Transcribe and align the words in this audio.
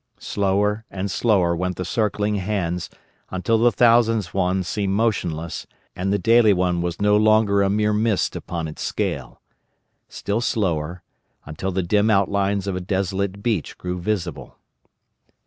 Slower 0.17 0.83
and 0.89 1.11
slower 1.11 1.55
went 1.55 1.75
the 1.75 1.85
circling 1.85 2.37
hands 2.37 2.89
until 3.29 3.59
the 3.59 3.71
thousands 3.71 4.33
one 4.33 4.63
seemed 4.63 4.95
motionless 4.95 5.67
and 5.95 6.11
the 6.11 6.17
daily 6.17 6.53
one 6.53 6.81
was 6.81 6.99
no 6.99 7.15
longer 7.15 7.61
a 7.61 7.69
mere 7.69 7.93
mist 7.93 8.35
upon 8.35 8.67
its 8.67 8.81
scale. 8.81 9.43
Still 10.09 10.41
slower, 10.41 11.03
until 11.45 11.71
the 11.71 11.83
dim 11.83 12.09
outlines 12.09 12.65
of 12.65 12.75
a 12.75 12.81
desolate 12.81 13.43
beach 13.43 13.77
grew 13.77 13.99
visible. 13.99 14.57